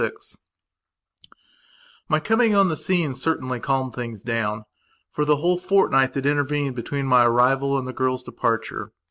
VI 0.01 0.11
MY 2.09 2.19
coming 2.21 2.55
on 2.55 2.69
the 2.69 2.75
scene 2.75 3.13
certainly 3.13 3.59
calmed 3.59 3.93
things 3.93 4.23
downfor 4.23 4.63
the 5.17 5.35
whole 5.35 5.59
fortnight 5.59 6.13
that 6.13 6.25
intervened 6.25 6.75
between 6.75 7.05
my 7.05 7.23
arrival 7.23 7.77
and 7.77 7.87
the 7.87 7.93
girl's 7.93 8.23
departure. 8.23 8.93